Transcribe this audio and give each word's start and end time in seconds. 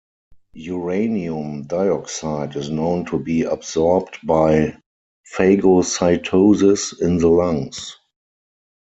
Uranium 0.55 1.65
dioxide 1.67 2.55
is 2.55 2.71
known 2.71 3.05
to 3.05 3.19
be 3.19 3.43
absorbed 3.43 4.17
by 4.25 4.75
phagocytosis 5.37 6.99
in 6.99 7.17
the 7.17 7.27
lungs. 7.27 7.97